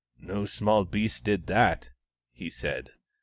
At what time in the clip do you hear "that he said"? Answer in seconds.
1.45-2.89